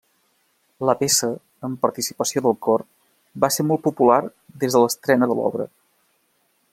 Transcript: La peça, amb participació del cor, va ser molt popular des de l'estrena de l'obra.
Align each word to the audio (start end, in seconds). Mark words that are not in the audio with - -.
La 0.89 0.95
peça, 1.01 1.27
amb 1.69 1.81
participació 1.83 2.43
del 2.47 2.57
cor, 2.67 2.85
va 3.45 3.53
ser 3.57 3.67
molt 3.73 3.85
popular 3.89 4.19
des 4.65 4.79
de 4.79 4.85
l'estrena 4.85 5.31
de 5.33 5.39
l'obra. 5.41 5.69